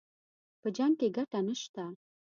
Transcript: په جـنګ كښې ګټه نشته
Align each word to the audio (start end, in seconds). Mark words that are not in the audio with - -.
په 0.61 0.67
جـنګ 0.75 0.93
كښې 0.99 1.07
ګټه 1.17 1.39
نشته 1.47 1.83